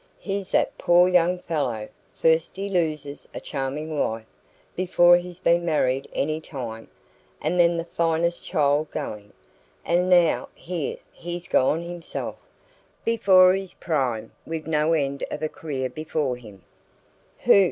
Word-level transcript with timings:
Here's 0.19 0.49
that 0.49 0.79
poor 0.79 1.07
young 1.07 1.37
fellow 1.37 1.87
first 2.15 2.55
he 2.55 2.69
loses 2.69 3.27
a 3.35 3.39
charming 3.39 3.99
wife, 3.99 4.25
before 4.75 5.17
he's 5.17 5.37
been 5.37 5.63
married 5.63 6.09
any 6.11 6.41
time, 6.41 6.87
and 7.39 7.59
then 7.59 7.77
the 7.77 7.85
finest 7.85 8.43
child 8.43 8.89
going, 8.89 9.31
and 9.85 10.09
now 10.09 10.49
here 10.55 10.97
he's 11.13 11.47
gone 11.47 11.83
himself, 11.83 12.37
before 13.05 13.53
his 13.53 13.75
prime, 13.75 14.31
with 14.43 14.65
no 14.65 14.93
end 14.93 15.23
of 15.29 15.43
a 15.43 15.49
career 15.49 15.87
before 15.87 16.35
him" 16.35 16.63
"Who?" 17.45 17.59